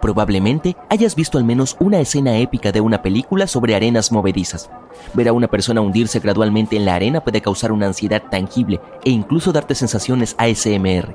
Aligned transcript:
Probablemente 0.00 0.76
hayas 0.88 1.14
visto 1.14 1.36
al 1.36 1.44
menos 1.44 1.76
una 1.78 2.00
escena 2.00 2.38
épica 2.38 2.72
de 2.72 2.80
una 2.80 3.02
película 3.02 3.46
sobre 3.46 3.74
arenas 3.74 4.10
movedizas. 4.12 4.70
Ver 5.12 5.28
a 5.28 5.32
una 5.32 5.48
persona 5.48 5.82
hundirse 5.82 6.20
gradualmente 6.20 6.76
en 6.76 6.86
la 6.86 6.94
arena 6.94 7.20
puede 7.20 7.42
causar 7.42 7.70
una 7.70 7.86
ansiedad 7.86 8.22
tangible 8.30 8.80
e 9.04 9.10
incluso 9.10 9.52
darte 9.52 9.74
sensaciones 9.74 10.34
ASMR. 10.38 11.14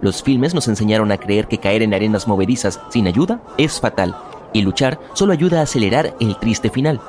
Los 0.00 0.22
filmes 0.22 0.54
nos 0.54 0.68
enseñaron 0.68 1.12
a 1.12 1.18
creer 1.18 1.48
que 1.48 1.58
caer 1.58 1.82
en 1.82 1.92
arenas 1.92 2.26
movedizas 2.26 2.80
sin 2.90 3.06
ayuda 3.06 3.42
es 3.58 3.80
fatal, 3.80 4.16
y 4.54 4.62
luchar 4.62 4.98
solo 5.12 5.32
ayuda 5.34 5.60
a 5.60 5.64
acelerar 5.64 6.16
el 6.20 6.38
triste 6.38 6.70
final. 6.70 7.00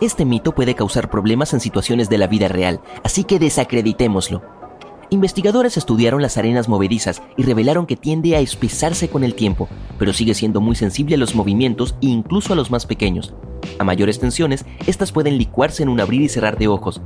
Este 0.00 0.24
mito 0.24 0.52
puede 0.52 0.74
causar 0.74 1.10
problemas 1.10 1.52
en 1.54 1.60
situaciones 1.60 2.08
de 2.08 2.18
la 2.18 2.26
vida 2.26 2.48
real, 2.48 2.80
así 3.04 3.22
que 3.22 3.38
desacreditémoslo. 3.38 4.42
Investigadores 5.10 5.76
estudiaron 5.76 6.22
las 6.22 6.38
arenas 6.38 6.68
movedizas 6.68 7.20
y 7.36 7.42
revelaron 7.42 7.86
que 7.86 7.96
tiende 7.96 8.36
a 8.36 8.40
espesarse 8.40 9.08
con 9.10 9.24
el 9.24 9.34
tiempo, 9.34 9.68
pero 10.00 10.14
sigue 10.14 10.32
siendo 10.32 10.62
muy 10.62 10.76
sensible 10.76 11.16
a 11.16 11.18
los 11.18 11.34
movimientos 11.34 11.94
e 12.00 12.06
incluso 12.06 12.54
a 12.54 12.56
los 12.56 12.70
más 12.70 12.86
pequeños. 12.86 13.34
A 13.78 13.84
mayores 13.84 14.18
tensiones, 14.18 14.64
estas 14.86 15.12
pueden 15.12 15.36
licuarse 15.36 15.82
en 15.82 15.90
un 15.90 16.00
abrir 16.00 16.22
y 16.22 16.30
cerrar 16.30 16.56
de 16.56 16.68
ojos. 16.68 17.02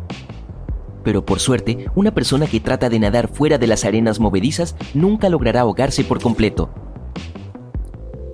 Pero 1.03 1.27
por 1.27 1.41
suerte, 1.41 1.87
una 1.97 2.15
persona 2.15 2.47
que 2.47 2.61
trata 2.61 2.89
de 2.89 3.01
nadar 3.01 3.27
fuera 3.27 3.59
de 3.59 3.67
las 3.67 3.85
arenas 3.85 4.21
movedizas 4.21 4.77
nunca 4.95 5.29
logrará 5.29 5.63
ahogarse 5.63 6.05
por 6.05 6.23
completo. 6.23 6.71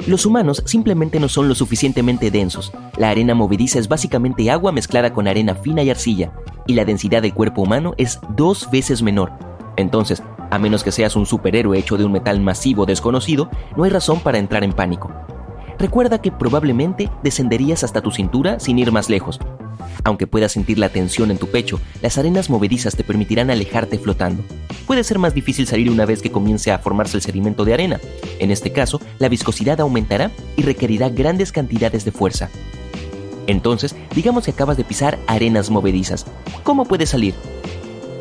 Los 0.06 0.26
humanos 0.26 0.62
simplemente 0.66 1.20
no 1.20 1.30
son 1.30 1.48
lo 1.48 1.54
suficientemente 1.54 2.30
densos. 2.30 2.70
La 2.98 3.08
arena 3.08 3.34
movediza 3.34 3.78
es 3.78 3.88
básicamente 3.88 4.50
agua 4.50 4.72
mezclada 4.72 5.14
con 5.14 5.26
arena 5.26 5.54
fina 5.54 5.82
y 5.82 5.88
arcilla, 5.88 6.34
y 6.66 6.74
la 6.74 6.84
densidad 6.84 7.22
del 7.22 7.32
cuerpo 7.32 7.62
humano 7.62 7.94
es 7.96 8.20
dos 8.36 8.70
veces 8.70 9.00
menor, 9.00 9.32
entonces, 9.76 10.22
a 10.50 10.58
menos 10.58 10.82
que 10.84 10.92
seas 10.92 11.16
un 11.16 11.26
superhéroe 11.26 11.78
hecho 11.78 11.96
de 11.96 12.04
un 12.04 12.12
metal 12.12 12.40
masivo 12.40 12.86
desconocido, 12.86 13.50
no 13.76 13.84
hay 13.84 13.90
razón 13.90 14.20
para 14.20 14.38
entrar 14.38 14.64
en 14.64 14.72
pánico. 14.72 15.10
Recuerda 15.78 16.20
que 16.20 16.30
probablemente 16.30 17.08
descenderías 17.22 17.84
hasta 17.84 18.02
tu 18.02 18.10
cintura 18.10 18.60
sin 18.60 18.78
ir 18.78 18.92
más 18.92 19.08
lejos. 19.08 19.40
Aunque 20.04 20.26
puedas 20.26 20.52
sentir 20.52 20.78
la 20.78 20.90
tensión 20.90 21.30
en 21.30 21.38
tu 21.38 21.46
pecho, 21.46 21.80
las 22.02 22.18
arenas 22.18 22.50
movedizas 22.50 22.96
te 22.96 23.04
permitirán 23.04 23.50
alejarte 23.50 23.98
flotando. 23.98 24.42
Puede 24.86 25.04
ser 25.04 25.18
más 25.18 25.34
difícil 25.34 25.66
salir 25.66 25.90
una 25.90 26.04
vez 26.04 26.20
que 26.20 26.30
comience 26.30 26.70
a 26.70 26.78
formarse 26.78 27.16
el 27.16 27.22
sedimento 27.22 27.64
de 27.64 27.74
arena. 27.74 28.00
En 28.38 28.50
este 28.50 28.72
caso, 28.72 29.00
la 29.18 29.28
viscosidad 29.28 29.80
aumentará 29.80 30.30
y 30.56 30.62
requerirá 30.62 31.08
grandes 31.08 31.52
cantidades 31.52 32.04
de 32.04 32.12
fuerza. 32.12 32.50
Entonces, 33.46 33.96
digamos 34.14 34.44
que 34.44 34.50
acabas 34.50 34.76
de 34.76 34.84
pisar 34.84 35.18
arenas 35.26 35.70
movedizas. 35.70 36.26
¿Cómo 36.62 36.84
puedes 36.84 37.10
salir? 37.10 37.34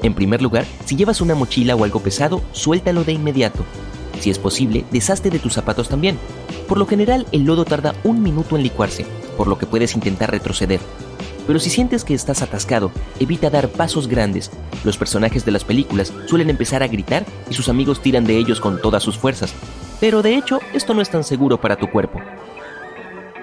En 0.02 0.14
primer 0.14 0.42
lugar, 0.42 0.66
si 0.86 0.96
llevas 0.96 1.22
una 1.22 1.36
mochila 1.36 1.76
o 1.76 1.84
algo 1.84 2.00
pesado, 2.00 2.42
suéltalo 2.52 3.04
de 3.04 3.14
inmediato. 3.14 3.66
Si 4.20 4.30
es 4.30 4.40
posible, 4.40 4.86
deshazte 4.92 5.30
de 5.30 5.40
tus 5.40 5.54
zapatos 5.54 5.90
también. 5.90 6.18
Por 6.68 6.78
lo 6.78 6.86
general, 6.86 7.26
el 7.32 7.44
lodo 7.44 7.66
tarda 7.66 7.96
un 8.04 8.22
minuto 8.22 8.56
en 8.56 8.64
licuarse, 8.64 9.06
por 9.38 9.48
lo 9.48 9.58
que 9.58 9.66
puedes 9.66 9.96
intentar 9.96 10.32
retroceder. 10.32 10.80
Pero 11.48 11.60
si 11.60 11.70
sientes 11.70 12.04
que 12.04 12.14
estás 12.14 12.42
atascado, 12.42 12.92
evita 13.20 13.50
dar 13.50 13.70
pasos 13.70 14.08
grandes. 14.08 14.52
Los 14.84 14.98
personajes 14.98 15.46
de 15.46 15.52
las 15.52 15.64
películas 15.64 16.14
suelen 16.28 16.50
empezar 16.50 16.84
a 16.84 16.88
gritar 16.88 17.26
y 17.50 17.54
sus 17.54 17.70
amigos 17.70 18.02
tiran 18.02 18.26
de 18.26 18.38
ellos 18.38 18.60
con 18.60 18.80
todas 18.82 19.02
sus 19.02 19.18
fuerzas. 19.18 19.54
Pero 20.00 20.22
de 20.22 20.36
hecho, 20.36 20.60
esto 20.74 20.94
no 20.94 21.02
es 21.02 21.10
tan 21.10 21.24
seguro 21.24 21.60
para 21.60 21.76
tu 21.76 21.90
cuerpo. 21.90 22.22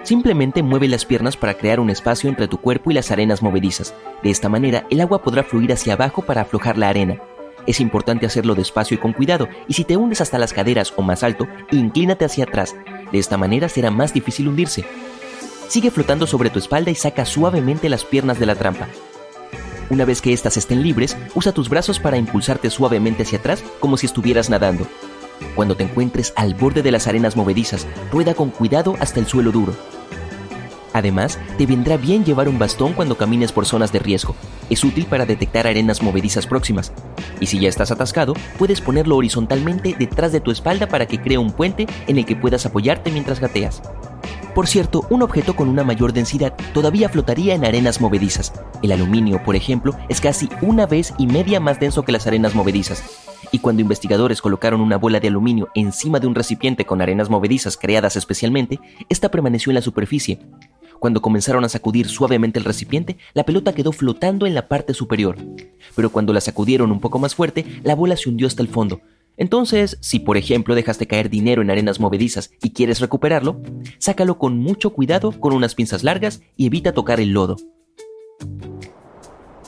Simplemente 0.06 0.62
mueve 0.62 0.86
las 0.86 1.04
piernas 1.04 1.36
para 1.36 1.54
crear 1.54 1.80
un 1.80 1.90
espacio 1.90 2.30
entre 2.30 2.46
tu 2.46 2.58
cuerpo 2.58 2.92
y 2.92 2.94
las 2.94 3.10
arenas 3.10 3.42
movedizas. 3.42 3.92
De 4.22 4.30
esta 4.30 4.48
manera, 4.48 4.86
el 4.88 5.00
agua 5.00 5.20
podrá 5.20 5.42
fluir 5.42 5.72
hacia 5.72 5.94
abajo 5.94 6.22
para 6.22 6.42
aflojar 6.42 6.78
la 6.78 6.88
arena. 6.88 7.20
Es 7.66 7.80
importante 7.80 8.24
hacerlo 8.24 8.54
despacio 8.54 8.94
y 8.94 9.00
con 9.00 9.12
cuidado, 9.12 9.48
y 9.66 9.74
si 9.74 9.82
te 9.82 9.96
hundes 9.96 10.20
hasta 10.20 10.38
las 10.38 10.52
caderas 10.52 10.94
o 10.94 11.02
más 11.02 11.24
alto, 11.24 11.48
inclínate 11.72 12.24
hacia 12.24 12.44
atrás. 12.44 12.77
De 13.10 13.18
esta 13.18 13.36
manera 13.36 13.68
será 13.68 13.90
más 13.90 14.14
difícil 14.14 14.46
hundirse. 14.46 14.84
Sigue 15.66 15.90
flotando 15.90 16.28
sobre 16.28 16.50
tu 16.50 16.60
espalda 16.60 16.92
y 16.92 16.94
saca 16.94 17.24
suavemente 17.24 17.88
las 17.88 18.04
piernas 18.04 18.38
de 18.38 18.46
la 18.46 18.54
trampa. 18.54 18.86
Una 19.90 20.04
vez 20.04 20.22
que 20.22 20.32
éstas 20.32 20.56
estén 20.56 20.84
libres, 20.84 21.16
usa 21.34 21.50
tus 21.50 21.68
brazos 21.68 21.98
para 21.98 22.16
impulsarte 22.16 22.70
suavemente 22.70 23.24
hacia 23.24 23.40
atrás 23.40 23.64
como 23.80 23.96
si 23.96 24.06
estuvieras 24.06 24.50
nadando. 24.50 24.86
Cuando 25.56 25.77
te 25.77 25.83
encuentres 25.83 26.33
al 26.36 26.55
borde 26.55 26.83
de 26.83 26.92
las 26.92 27.08
arenas 27.08 27.34
movedizas, 27.34 27.89
rueda 28.12 28.34
con 28.34 28.50
cuidado 28.50 28.95
hasta 29.00 29.18
el 29.18 29.27
suelo 29.27 29.50
duro. 29.50 29.74
Además, 30.96 31.39
te 31.58 31.67
vendrá 31.67 31.98
bien 31.98 32.24
llevar 32.24 32.48
un 32.48 32.58
bastón 32.58 32.95
cuando 32.95 33.18
camines 33.18 33.52
por 33.52 33.67
zonas 33.67 33.92
de 33.92 33.98
riesgo. 33.98 34.34
Es 34.70 34.83
útil 34.83 35.05
para 35.05 35.27
detectar 35.27 35.67
arenas 35.67 36.02
movedizas 36.02 36.46
próximas. 36.46 36.90
Y 37.39 37.45
si 37.48 37.58
ya 37.58 37.68
estás 37.68 37.90
atascado, 37.90 38.33
puedes 38.57 38.80
ponerlo 38.80 39.14
horizontalmente 39.17 39.95
detrás 39.98 40.33
de 40.33 40.40
tu 40.40 40.51
espalda 40.51 40.89
para 40.89 41.05
que 41.05 41.20
cree 41.20 41.36
un 41.36 41.52
puente 41.52 41.86
en 42.07 42.17
el 42.17 42.24
que 42.24 42.34
puedas 42.34 42.64
apoyarte 42.64 43.11
mientras 43.11 43.40
gateas. 43.40 43.83
Por 44.55 44.68
cierto, 44.68 45.07
un 45.11 45.20
objeto 45.20 45.55
con 45.55 45.68
una 45.68 45.84
mayor 45.84 46.14
densidad 46.14 46.55
todavía 46.73 47.11
flotaría 47.11 47.55
en 47.55 47.67
arenas 47.67 48.01
movedizas. 48.01 48.55
El 48.83 48.90
aluminio, 48.90 49.45
por 49.45 49.55
ejemplo, 49.55 49.95
es 50.08 50.23
casi 50.23 50.48
una 50.63 50.86
vez 50.86 51.13
y 51.18 51.27
media 51.27 51.61
más 51.61 51.78
denso 51.78 52.05
que 52.05 52.13
las 52.13 52.27
arenas 52.27 52.55
movedizas. 52.55 53.05
Y 53.52 53.58
cuando 53.58 53.83
investigadores 53.83 54.42
colocaron 54.42 54.80
una 54.80 54.96
bola 54.96 55.20
de 55.20 55.28
aluminio 55.28 55.68
encima 55.74 56.20
de 56.20 56.27
un 56.27 56.34
recipiente 56.34 56.84
con 56.84 57.01
arenas 57.01 57.30
movedizas 57.30 57.77
creadas 57.77 58.17
especialmente, 58.17 58.80
esta 59.08 59.30
permaneció 59.30 59.70
en 59.70 59.77
la 59.77 59.83
superficie, 59.83 60.40
cuando 60.98 61.23
comenzaron 61.23 61.64
a 61.64 61.68
sacudir 61.68 62.08
suavemente 62.08 62.58
el 62.58 62.64
recipiente, 62.64 63.18
la 63.34 63.45
pelota 63.45 63.74
quedó 63.74 63.92
flotando 63.92 64.46
en 64.46 64.55
la 64.55 64.68
parte 64.68 64.95
superior. 64.95 65.36
Pero 65.95 66.11
cuando 66.11 66.33
la 66.33 66.40
sacudieron 66.40 66.92
un 66.92 67.01
poco 67.01 67.18
más 67.18 67.34
fuerte, 67.34 67.64
la 67.83 67.95
bola 67.95 68.17
se 68.17 68.29
hundió 68.29 68.46
hasta 68.46 68.62
el 68.62 68.68
fondo. 68.68 69.01
Entonces, 69.36 69.98
si 70.01 70.18
por 70.18 70.36
ejemplo 70.36 70.74
dejaste 70.74 71.07
caer 71.07 71.29
dinero 71.29 71.62
en 71.62 71.70
arenas 71.70 72.01
movedizas 72.01 72.51
y 72.62 72.70
quieres 72.70 73.01
recuperarlo, 73.01 73.61
sácalo 73.98 74.39
con 74.39 74.58
mucho 74.58 74.90
cuidado 74.90 75.33
con 75.33 75.52
unas 75.52 75.74
pinzas 75.74 76.05
largas 76.05 76.40
y 76.57 76.67
evita 76.67 76.92
tocar 76.92 77.20
el 77.20 77.30
lodo. 77.30 77.57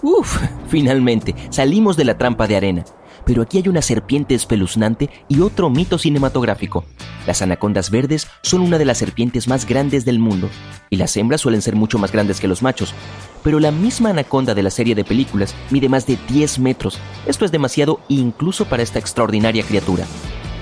Uf, 0.02 0.40
finalmente, 0.68 1.34
salimos 1.50 1.96
de 1.96 2.04
la 2.04 2.16
trampa 2.16 2.46
de 2.46 2.56
arena. 2.56 2.84
Pero 3.28 3.42
aquí 3.42 3.58
hay 3.58 3.68
una 3.68 3.82
serpiente 3.82 4.34
espeluznante 4.34 5.10
y 5.28 5.40
otro 5.40 5.68
mito 5.68 5.98
cinematográfico. 5.98 6.86
Las 7.26 7.42
anacondas 7.42 7.90
verdes 7.90 8.26
son 8.40 8.62
una 8.62 8.78
de 8.78 8.86
las 8.86 8.96
serpientes 8.96 9.48
más 9.48 9.66
grandes 9.66 10.06
del 10.06 10.18
mundo, 10.18 10.48
y 10.88 10.96
las 10.96 11.14
hembras 11.14 11.42
suelen 11.42 11.60
ser 11.60 11.76
mucho 11.76 11.98
más 11.98 12.10
grandes 12.10 12.40
que 12.40 12.48
los 12.48 12.62
machos. 12.62 12.94
Pero 13.44 13.60
la 13.60 13.70
misma 13.70 14.08
anaconda 14.08 14.54
de 14.54 14.62
la 14.62 14.70
serie 14.70 14.94
de 14.94 15.04
películas 15.04 15.54
mide 15.68 15.90
más 15.90 16.06
de 16.06 16.16
10 16.30 16.58
metros. 16.60 16.98
Esto 17.26 17.44
es 17.44 17.52
demasiado 17.52 18.00
incluso 18.08 18.64
para 18.64 18.82
esta 18.82 18.98
extraordinaria 18.98 19.62
criatura. 19.62 20.06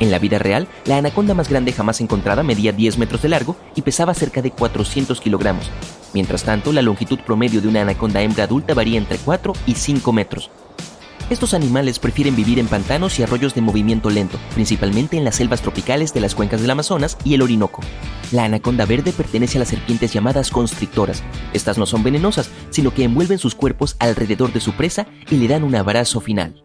En 0.01 0.11
la 0.11 0.19
vida 0.19 0.41
real, 0.41 0.67
la 0.87 0.99
anaconda 0.99 1.35
más 1.35 1.49
grande 1.49 1.73
jamás 1.73 2.01
encontrada 2.01 2.43
medía 2.43 2.73
10 2.73 2.99
metros 2.99 3.23
de 3.23 3.29
largo 3.29 3.55
y 3.77 3.83
pesaba 3.83 4.13
cerca 4.13 4.43
de 4.43 4.51
400 4.51 5.21
kilogramos. 5.21 5.71
Mientras 6.15 6.43
tanto, 6.43 6.73
la 6.73 6.83
longitud 6.83 7.21
promedio 7.21 7.61
de 7.61 7.69
una 7.69 7.83
anaconda 7.83 8.23
hembra 8.23 8.43
adulta 8.43 8.75
varía 8.75 8.99
entre 8.99 9.19
4 9.19 9.53
y 9.67 9.75
5 9.75 10.13
metros. 10.13 10.51
Estos 11.29 11.55
animales 11.55 11.99
prefieren 11.99 12.37
vivir 12.37 12.61
en 12.61 12.69
pantanos 12.69 13.19
y 13.19 13.25
arroyos 13.25 13.53
de 13.53 13.61
movimiento 13.61 14.11
lento, 14.11 14.39
principalmente 14.55 15.17
en 15.17 15.25
las 15.25 15.35
selvas 15.35 15.61
tropicales 15.61 16.15
de 16.15 16.21
las 16.21 16.37
cuencas 16.37 16.61
del 16.61 16.71
Amazonas 16.71 17.19
y 17.25 17.35
el 17.35 17.43
Orinoco. 17.43 17.83
La 18.31 18.45
anaconda 18.45 18.87
verde 18.87 19.13
pertenece 19.13 19.59
a 19.59 19.61
las 19.61 19.69
serpientes 19.69 20.13
llamadas 20.13 20.53
constrictoras. 20.53 21.25
Estas 21.53 21.79
no 21.79 21.87
son 21.87 22.05
venenosas, 22.05 22.49
sino 22.71 22.95
que 22.95 23.03
envuelven 23.03 23.39
sus 23.39 23.57
cuerpos 23.57 23.97
alrededor 23.99 24.53
de 24.53 24.61
su 24.61 24.73
presa 24.75 25.09
y 25.29 25.37
le 25.37 25.49
dan 25.49 25.65
un 25.65 25.75
abrazo 25.75 26.21
final. 26.21 26.63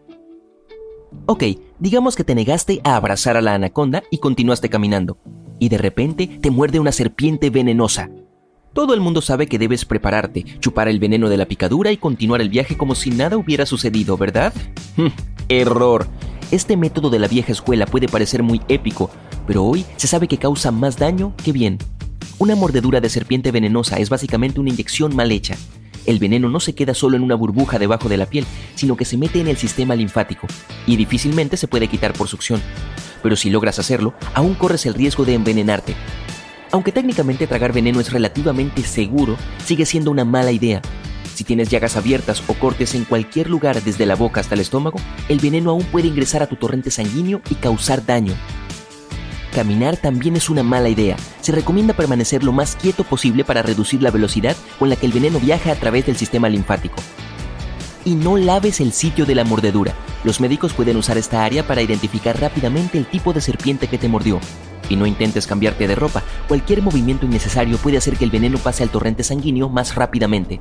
Ok, 1.26 1.42
digamos 1.80 2.14
que 2.14 2.22
te 2.22 2.36
negaste 2.36 2.80
a 2.84 2.94
abrazar 2.94 3.36
a 3.36 3.42
la 3.42 3.54
anaconda 3.54 4.04
y 4.12 4.18
continuaste 4.18 4.70
caminando. 4.70 5.18
Y 5.58 5.70
de 5.70 5.78
repente 5.78 6.38
te 6.40 6.50
muerde 6.52 6.78
una 6.78 6.92
serpiente 6.92 7.50
venenosa. 7.50 8.10
Todo 8.72 8.94
el 8.94 9.00
mundo 9.00 9.20
sabe 9.20 9.48
que 9.48 9.58
debes 9.58 9.84
prepararte, 9.84 10.44
chupar 10.60 10.88
el 10.88 10.98
veneno 10.98 11.28
de 11.28 11.36
la 11.36 11.44
picadura 11.44 11.92
y 11.92 11.98
continuar 11.98 12.40
el 12.40 12.48
viaje 12.48 12.78
como 12.78 12.94
si 12.94 13.10
nada 13.10 13.36
hubiera 13.36 13.66
sucedido, 13.66 14.16
¿verdad? 14.16 14.54
Hmm, 14.96 15.08
error. 15.50 16.06
Este 16.50 16.78
método 16.78 17.10
de 17.10 17.18
la 17.18 17.28
vieja 17.28 17.52
escuela 17.52 17.84
puede 17.84 18.08
parecer 18.08 18.42
muy 18.42 18.62
épico, 18.68 19.10
pero 19.46 19.62
hoy 19.62 19.84
se 19.96 20.06
sabe 20.06 20.26
que 20.26 20.38
causa 20.38 20.70
más 20.70 20.96
daño 20.96 21.34
que 21.44 21.52
bien. 21.52 21.76
Una 22.38 22.56
mordedura 22.56 23.02
de 23.02 23.10
serpiente 23.10 23.50
venenosa 23.50 23.98
es 23.98 24.08
básicamente 24.08 24.58
una 24.58 24.70
inyección 24.70 25.14
mal 25.14 25.30
hecha. 25.32 25.54
El 26.06 26.18
veneno 26.18 26.48
no 26.48 26.58
se 26.58 26.74
queda 26.74 26.94
solo 26.94 27.16
en 27.16 27.22
una 27.22 27.34
burbuja 27.34 27.78
debajo 27.78 28.08
de 28.08 28.16
la 28.16 28.26
piel, 28.26 28.46
sino 28.74 28.96
que 28.96 29.04
se 29.04 29.18
mete 29.18 29.38
en 29.40 29.48
el 29.48 29.58
sistema 29.58 29.94
linfático, 29.94 30.46
y 30.86 30.96
difícilmente 30.96 31.58
se 31.58 31.68
puede 31.68 31.88
quitar 31.88 32.14
por 32.14 32.26
succión. 32.26 32.60
Pero 33.22 33.36
si 33.36 33.50
logras 33.50 33.78
hacerlo, 33.78 34.14
aún 34.34 34.54
corres 34.54 34.86
el 34.86 34.94
riesgo 34.94 35.24
de 35.24 35.34
envenenarte, 35.34 35.94
aunque 36.72 36.90
técnicamente 36.90 37.46
tragar 37.46 37.72
veneno 37.72 38.00
es 38.00 38.10
relativamente 38.10 38.82
seguro, 38.82 39.36
sigue 39.64 39.86
siendo 39.86 40.10
una 40.10 40.24
mala 40.24 40.50
idea. 40.52 40.80
Si 41.34 41.44
tienes 41.44 41.68
llagas 41.68 41.96
abiertas 41.96 42.42
o 42.46 42.54
cortes 42.54 42.94
en 42.94 43.04
cualquier 43.04 43.48
lugar 43.48 43.82
desde 43.82 44.06
la 44.06 44.16
boca 44.16 44.40
hasta 44.40 44.54
el 44.54 44.60
estómago, 44.62 44.98
el 45.28 45.38
veneno 45.38 45.70
aún 45.70 45.84
puede 45.84 46.08
ingresar 46.08 46.42
a 46.42 46.46
tu 46.46 46.56
torrente 46.56 46.90
sanguíneo 46.90 47.40
y 47.50 47.54
causar 47.56 48.04
daño. 48.04 48.34
Caminar 49.54 49.98
también 49.98 50.36
es 50.36 50.48
una 50.48 50.62
mala 50.62 50.88
idea. 50.88 51.16
Se 51.42 51.52
recomienda 51.52 51.94
permanecer 51.94 52.42
lo 52.42 52.52
más 52.52 52.74
quieto 52.74 53.04
posible 53.04 53.44
para 53.44 53.62
reducir 53.62 54.02
la 54.02 54.10
velocidad 54.10 54.56
con 54.78 54.88
la 54.88 54.96
que 54.96 55.04
el 55.04 55.12
veneno 55.12 55.38
viaja 55.40 55.72
a 55.72 55.76
través 55.76 56.06
del 56.06 56.16
sistema 56.16 56.48
linfático. 56.48 56.96
Y 58.06 58.14
no 58.14 58.38
laves 58.38 58.80
el 58.80 58.92
sitio 58.92 59.26
de 59.26 59.34
la 59.34 59.44
mordedura. 59.44 59.94
Los 60.24 60.40
médicos 60.40 60.72
pueden 60.72 60.96
usar 60.96 61.18
esta 61.18 61.44
área 61.44 61.66
para 61.66 61.82
identificar 61.82 62.40
rápidamente 62.40 62.96
el 62.96 63.06
tipo 63.06 63.34
de 63.34 63.42
serpiente 63.42 63.88
que 63.88 63.98
te 63.98 64.08
mordió 64.08 64.40
Y 64.92 64.96
no 64.96 65.06
intentes 65.06 65.46
cambiarte 65.46 65.88
de 65.88 65.94
ropa, 65.94 66.22
cualquier 66.48 66.82
movimiento 66.82 67.24
innecesario 67.24 67.78
puede 67.78 67.96
hacer 67.96 68.18
que 68.18 68.24
el 68.26 68.30
veneno 68.30 68.58
pase 68.58 68.82
al 68.82 68.90
torrente 68.90 69.22
sanguíneo 69.22 69.70
más 69.70 69.94
rápidamente. 69.94 70.60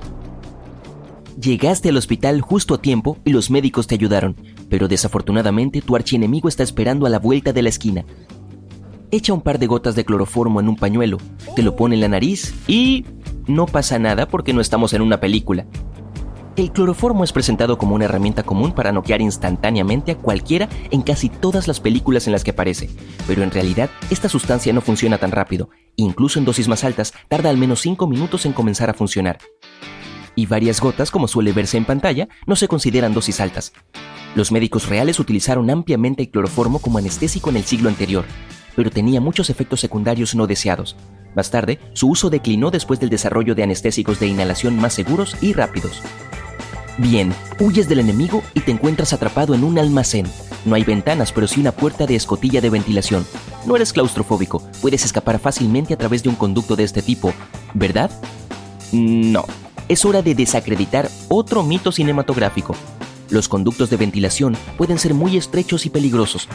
Llegaste 1.37 1.89
al 1.89 1.97
hospital 1.97 2.39
justo 2.39 2.75
a 2.75 2.81
tiempo 2.81 3.17
y 3.25 3.31
los 3.31 3.49
médicos 3.49 3.87
te 3.87 3.95
ayudaron, 3.95 4.37
pero 4.69 4.87
desafortunadamente 4.87 5.81
tu 5.81 5.97
archienemigo 5.97 6.47
está 6.47 6.63
esperando 6.63 7.05
a 7.05 7.09
la 7.09 7.19
vuelta 7.19 7.51
de 7.51 7.61
la 7.61 7.67
esquina. 7.67 8.05
Echa 9.11 9.33
un 9.33 9.41
par 9.41 9.59
de 9.59 9.67
gotas 9.67 9.95
de 9.95 10.05
cloroformo 10.05 10.61
en 10.61 10.69
un 10.69 10.77
pañuelo, 10.77 11.17
te 11.57 11.61
lo 11.61 11.75
pone 11.75 11.95
en 11.95 12.01
la 12.01 12.07
nariz 12.07 12.55
y... 12.67 13.03
no 13.47 13.65
pasa 13.65 13.99
nada 13.99 14.29
porque 14.29 14.53
no 14.53 14.61
estamos 14.61 14.93
en 14.93 15.01
una 15.01 15.19
película. 15.19 15.65
El 16.61 16.71
cloroformo 16.71 17.23
es 17.23 17.31
presentado 17.31 17.79
como 17.79 17.95
una 17.95 18.05
herramienta 18.05 18.43
común 18.43 18.71
para 18.71 18.91
noquear 18.91 19.19
instantáneamente 19.19 20.11
a 20.11 20.15
cualquiera 20.15 20.69
en 20.91 21.01
casi 21.01 21.27
todas 21.27 21.67
las 21.67 21.79
películas 21.79 22.27
en 22.27 22.33
las 22.33 22.43
que 22.43 22.51
aparece, 22.51 22.87
pero 23.25 23.41
en 23.41 23.49
realidad 23.49 23.89
esta 24.11 24.29
sustancia 24.29 24.71
no 24.71 24.81
funciona 24.81 25.17
tan 25.17 25.31
rápido, 25.31 25.71
incluso 25.95 26.37
en 26.37 26.45
dosis 26.45 26.67
más 26.67 26.83
altas 26.83 27.15
tarda 27.29 27.49
al 27.49 27.57
menos 27.57 27.81
5 27.81 28.05
minutos 28.05 28.45
en 28.45 28.53
comenzar 28.53 28.91
a 28.91 28.93
funcionar 28.93 29.39
y 30.35 30.45
varias 30.45 30.79
gotas, 30.79 31.09
como 31.09 31.27
suele 31.27 31.51
verse 31.51 31.77
en 31.77 31.85
pantalla, 31.85 32.29
no 32.45 32.55
se 32.55 32.67
consideran 32.67 33.15
dosis 33.15 33.41
altas. 33.41 33.73
Los 34.35 34.51
médicos 34.51 34.87
reales 34.87 35.19
utilizaron 35.19 35.67
ampliamente 35.71 36.21
el 36.21 36.29
cloroformo 36.29 36.77
como 36.77 36.99
anestésico 36.99 37.49
en 37.49 37.57
el 37.57 37.63
siglo 37.63 37.89
anterior, 37.89 38.23
pero 38.75 38.91
tenía 38.91 39.19
muchos 39.19 39.49
efectos 39.49 39.79
secundarios 39.79 40.35
no 40.35 40.45
deseados. 40.45 40.95
Más 41.35 41.49
tarde, 41.49 41.79
su 41.93 42.07
uso 42.07 42.29
declinó 42.29 42.69
después 42.69 42.99
del 42.99 43.09
desarrollo 43.09 43.55
de 43.55 43.63
anestésicos 43.63 44.19
de 44.19 44.27
inhalación 44.27 44.77
más 44.77 44.93
seguros 44.93 45.35
y 45.41 45.53
rápidos. 45.53 46.03
Bien, 47.01 47.33
huyes 47.59 47.89
del 47.89 47.99
enemigo 47.99 48.43
y 48.53 48.59
te 48.59 48.69
encuentras 48.69 49.11
atrapado 49.11 49.55
en 49.55 49.63
un 49.63 49.79
almacén. 49.79 50.27
No 50.65 50.75
hay 50.75 50.83
ventanas, 50.83 51.31
pero 51.31 51.47
sí 51.47 51.59
una 51.59 51.71
puerta 51.71 52.05
de 52.05 52.15
escotilla 52.15 52.61
de 52.61 52.69
ventilación. 52.69 53.25
No 53.65 53.75
eres 53.75 53.91
claustrofóbico, 53.91 54.61
puedes 54.83 55.03
escapar 55.03 55.39
fácilmente 55.39 55.95
a 55.95 55.97
través 55.97 56.21
de 56.21 56.29
un 56.29 56.35
conducto 56.35 56.75
de 56.75 56.83
este 56.83 57.01
tipo, 57.01 57.33
¿verdad? 57.73 58.11
No, 58.91 59.45
es 59.89 60.05
hora 60.05 60.21
de 60.21 60.35
desacreditar 60.35 61.09
otro 61.27 61.63
mito 61.63 61.91
cinematográfico. 61.91 62.75
Los 63.31 63.49
conductos 63.49 63.89
de 63.89 63.97
ventilación 63.97 64.55
pueden 64.77 64.99
ser 64.99 65.15
muy 65.15 65.37
estrechos 65.37 65.87
y 65.87 65.89
peligrosos. 65.89 66.47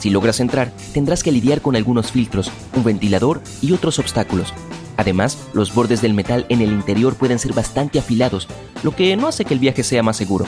Si 0.00 0.10
logras 0.10 0.40
entrar, 0.40 0.72
tendrás 0.92 1.22
que 1.22 1.30
lidiar 1.30 1.60
con 1.60 1.76
algunos 1.76 2.10
filtros, 2.10 2.50
un 2.74 2.82
ventilador 2.82 3.40
y 3.60 3.70
otros 3.70 4.00
obstáculos. 4.00 4.52
Además, 4.96 5.38
los 5.52 5.74
bordes 5.74 6.02
del 6.02 6.14
metal 6.14 6.46
en 6.48 6.60
el 6.60 6.70
interior 6.70 7.14
pueden 7.14 7.38
ser 7.38 7.52
bastante 7.52 7.98
afilados, 7.98 8.48
lo 8.82 8.94
que 8.94 9.16
no 9.16 9.28
hace 9.28 9.44
que 9.44 9.54
el 9.54 9.60
viaje 9.60 9.82
sea 9.82 10.02
más 10.02 10.16
seguro. 10.16 10.46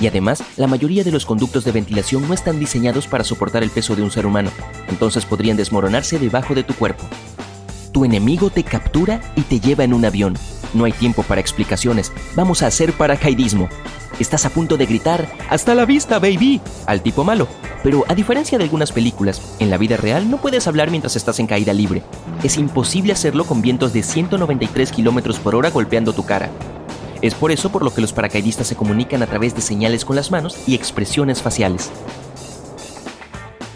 Y 0.00 0.06
además, 0.06 0.42
la 0.56 0.66
mayoría 0.66 1.02
de 1.02 1.10
los 1.10 1.26
conductos 1.26 1.64
de 1.64 1.72
ventilación 1.72 2.26
no 2.28 2.34
están 2.34 2.60
diseñados 2.60 3.08
para 3.08 3.24
soportar 3.24 3.62
el 3.62 3.70
peso 3.70 3.96
de 3.96 4.02
un 4.02 4.10
ser 4.10 4.26
humano, 4.26 4.50
entonces 4.88 5.24
podrían 5.24 5.56
desmoronarse 5.56 6.18
debajo 6.18 6.54
de 6.54 6.62
tu 6.62 6.74
cuerpo. 6.74 7.04
Tu 7.92 8.04
enemigo 8.04 8.50
te 8.50 8.62
captura 8.62 9.20
y 9.34 9.42
te 9.42 9.58
lleva 9.58 9.82
en 9.82 9.94
un 9.94 10.04
avión, 10.04 10.38
no 10.74 10.84
hay 10.84 10.92
tiempo 10.92 11.22
para 11.22 11.40
explicaciones. 11.40 12.12
Vamos 12.36 12.62
a 12.62 12.66
hacer 12.66 12.92
paracaidismo. 12.92 13.68
Estás 14.18 14.44
a 14.44 14.50
punto 14.50 14.76
de 14.76 14.86
gritar, 14.86 15.28
¡Hasta 15.48 15.74
la 15.74 15.86
vista, 15.86 16.18
baby! 16.18 16.60
al 16.86 17.02
tipo 17.02 17.24
malo. 17.24 17.48
Pero 17.82 18.04
a 18.08 18.14
diferencia 18.14 18.58
de 18.58 18.64
algunas 18.64 18.92
películas, 18.92 19.40
en 19.58 19.70
la 19.70 19.78
vida 19.78 19.96
real 19.96 20.30
no 20.30 20.38
puedes 20.38 20.66
hablar 20.66 20.90
mientras 20.90 21.16
estás 21.16 21.38
en 21.38 21.46
caída 21.46 21.72
libre. 21.72 22.02
Es 22.42 22.56
imposible 22.56 23.12
hacerlo 23.12 23.44
con 23.44 23.62
vientos 23.62 23.92
de 23.92 24.02
193 24.02 24.92
km 24.92 25.38
por 25.38 25.54
hora 25.54 25.70
golpeando 25.70 26.12
tu 26.12 26.24
cara. 26.24 26.50
Es 27.22 27.34
por 27.34 27.50
eso 27.50 27.70
por 27.70 27.82
lo 27.82 27.92
que 27.92 28.00
los 28.00 28.12
paracaidistas 28.12 28.66
se 28.66 28.76
comunican 28.76 29.22
a 29.22 29.26
través 29.26 29.54
de 29.54 29.60
señales 29.60 30.04
con 30.04 30.16
las 30.16 30.30
manos 30.30 30.56
y 30.66 30.74
expresiones 30.74 31.42
faciales. 31.42 31.90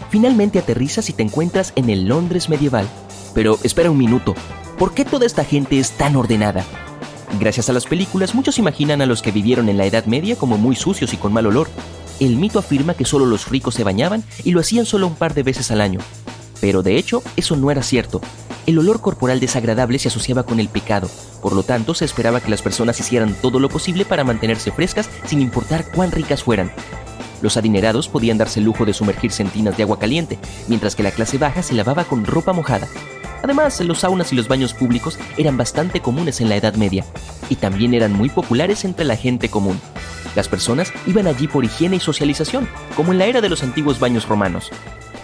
Finalmente 0.09 0.59
aterrizas 0.59 1.09
y 1.09 1.13
te 1.13 1.23
encuentras 1.23 1.73
en 1.75 1.89
el 1.89 2.05
Londres 2.07 2.47
medieval. 2.47 2.87
Pero 3.33 3.57
espera 3.63 3.89
un 3.89 3.97
minuto, 3.97 4.35
¿por 4.77 4.93
qué 4.93 5.05
toda 5.05 5.25
esta 5.25 5.43
gente 5.43 5.79
es 5.79 5.91
tan 5.91 6.15
ordenada? 6.15 6.63
Gracias 7.39 7.69
a 7.69 7.73
las 7.73 7.85
películas, 7.85 8.35
muchos 8.35 8.59
imaginan 8.59 9.01
a 9.01 9.07
los 9.07 9.23
que 9.23 9.31
vivieron 9.31 9.69
en 9.69 9.77
la 9.77 9.85
Edad 9.85 10.05
Media 10.05 10.35
como 10.35 10.57
muy 10.57 10.75
sucios 10.75 11.13
y 11.13 11.17
con 11.17 11.33
mal 11.33 11.47
olor. 11.47 11.67
El 12.19 12.37
mito 12.37 12.59
afirma 12.59 12.93
que 12.93 13.05
solo 13.05 13.25
los 13.25 13.49
ricos 13.49 13.75
se 13.75 13.83
bañaban 13.83 14.23
y 14.43 14.51
lo 14.51 14.59
hacían 14.59 14.85
solo 14.85 15.07
un 15.07 15.15
par 15.15 15.33
de 15.33 15.43
veces 15.43 15.71
al 15.71 15.81
año. 15.81 15.99
Pero 16.61 16.83
de 16.83 16.97
hecho, 16.97 17.21
eso 17.35 17.55
no 17.55 17.71
era 17.71 17.83
cierto. 17.83 18.21
El 18.65 18.79
olor 18.79 19.01
corporal 19.01 19.41
desagradable 19.41 19.99
se 19.99 20.07
asociaba 20.07 20.43
con 20.43 20.61
el 20.61 20.69
pecado, 20.69 21.09
por 21.41 21.53
lo 21.53 21.63
tanto 21.63 21.93
se 21.93 22.05
esperaba 22.05 22.39
que 22.39 22.49
las 22.49 22.61
personas 22.61 22.97
hicieran 22.99 23.35
todo 23.41 23.59
lo 23.59 23.67
posible 23.67 24.05
para 24.05 24.23
mantenerse 24.23 24.71
frescas 24.71 25.09
sin 25.25 25.41
importar 25.41 25.91
cuán 25.91 26.11
ricas 26.11 26.43
fueran. 26.43 26.71
Los 27.41 27.57
adinerados 27.57 28.07
podían 28.07 28.37
darse 28.37 28.61
el 28.61 28.65
lujo 28.65 28.85
de 28.85 28.93
sumergirse 28.93 29.43
en 29.43 29.49
tinas 29.49 29.75
de 29.75 29.83
agua 29.83 29.99
caliente, 29.99 30.39
mientras 30.69 30.95
que 30.95 31.03
la 31.03 31.11
clase 31.11 31.37
baja 31.37 31.61
se 31.61 31.73
lavaba 31.73 32.05
con 32.05 32.25
ropa 32.25 32.53
mojada. 32.53 32.87
Además, 33.43 33.81
los 33.81 33.99
saunas 33.99 34.31
y 34.31 34.37
los 34.37 34.47
baños 34.47 34.73
públicos 34.73 35.19
eran 35.37 35.57
bastante 35.57 35.99
comunes 35.99 36.39
en 36.39 36.47
la 36.47 36.55
Edad 36.55 36.75
Media 36.75 37.03
y 37.49 37.55
también 37.55 37.93
eran 37.93 38.13
muy 38.13 38.29
populares 38.29 38.85
entre 38.85 39.03
la 39.03 39.17
gente 39.17 39.49
común. 39.49 39.77
Las 40.35 40.47
personas 40.47 40.91
iban 41.05 41.27
allí 41.27 41.47
por 41.47 41.65
higiene 41.65 41.97
y 41.97 41.99
socialización, 41.99 42.67
como 42.95 43.11
en 43.11 43.19
la 43.19 43.25
era 43.25 43.41
de 43.41 43.49
los 43.49 43.63
antiguos 43.63 43.99
baños 43.99 44.27
romanos. 44.27 44.71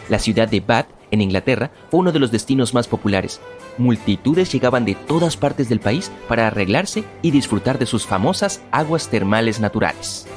La 0.09 0.19
ciudad 0.19 0.47
de 0.47 0.59
Bath, 0.59 0.87
en 1.11 1.21
Inglaterra, 1.21 1.71
fue 1.89 1.99
uno 1.99 2.11
de 2.11 2.19
los 2.19 2.31
destinos 2.31 2.73
más 2.73 2.87
populares. 2.87 3.39
Multitudes 3.77 4.51
llegaban 4.51 4.85
de 4.85 4.95
todas 4.95 5.37
partes 5.37 5.69
del 5.69 5.79
país 5.79 6.11
para 6.27 6.47
arreglarse 6.47 7.03
y 7.21 7.31
disfrutar 7.31 7.79
de 7.79 7.85
sus 7.85 8.05
famosas 8.05 8.61
aguas 8.71 9.09
termales 9.09 9.59
naturales. 9.59 10.27